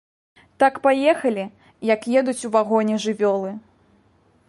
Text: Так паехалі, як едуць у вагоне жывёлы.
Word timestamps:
Так 0.63 0.79
паехалі, 0.87 1.45
як 1.93 2.09
едуць 2.19 2.43
у 2.49 2.53
вагоне 2.57 2.95
жывёлы. 3.05 3.51